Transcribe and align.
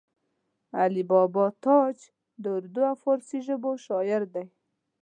علي 0.79 1.03
بابا 1.09 1.45
تاج 1.65 1.97
د 2.41 2.45
اردو 2.55 2.81
او 2.91 2.95
فارسي 3.03 3.39
ژبو 3.47 3.71
شاعر 3.85 4.21
دی 4.33 4.45